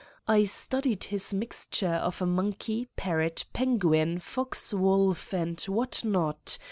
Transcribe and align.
I 0.27 0.45
studied 0.45 1.05
this 1.11 1.31
mixture 1.31 1.93
of 1.93 2.23
a 2.23 2.25
monkey, 2.25 2.87
parrot, 2.95 3.45
penguin, 3.53 4.17
fox, 4.17 4.73
wolf 4.73 5.31
and 5.31 5.61
what 5.67 6.03
not? 6.03 6.57